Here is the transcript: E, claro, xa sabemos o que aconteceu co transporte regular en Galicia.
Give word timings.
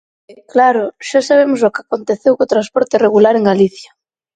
E, 0.31 0.33
claro, 0.53 0.83
xa 1.07 1.19
sabemos 1.29 1.61
o 1.67 1.71
que 1.73 1.83
aconteceu 1.85 2.33
co 2.37 2.51
transporte 2.53 3.01
regular 3.05 3.33
en 3.37 3.47
Galicia. 3.51 3.89